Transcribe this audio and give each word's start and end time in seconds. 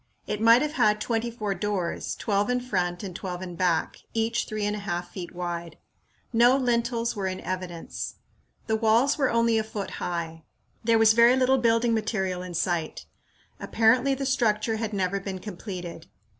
It 0.25 0.41
might 0.41 0.63
have 0.63 0.71
had 0.71 0.99
twenty 0.99 1.29
four 1.29 1.53
doors, 1.53 2.15
twelve 2.15 2.49
in 2.49 2.59
front 2.59 3.03
and 3.03 3.15
twelve 3.15 3.43
in 3.43 3.55
back, 3.55 3.97
each 4.15 4.45
three 4.45 4.65
and 4.65 4.75
a 4.75 4.79
half 4.79 5.11
feet 5.11 5.31
wide. 5.35 5.77
No 6.33 6.57
lintels 6.57 7.15
were 7.15 7.27
in 7.27 7.39
evidence. 7.41 8.15
The 8.65 8.75
walls 8.75 9.19
were 9.19 9.29
only 9.29 9.59
a 9.59 9.63
foot 9.63 9.91
high. 10.01 10.41
There 10.83 10.97
was 10.97 11.13
very 11.13 11.35
little 11.35 11.59
building 11.59 11.93
material 11.93 12.41
in 12.41 12.55
sight. 12.55 13.05
Apparently 13.59 14.15
the 14.15 14.25
structure 14.25 14.77
had 14.77 14.91
never 14.91 15.19
been 15.19 15.37
completed. 15.37 16.07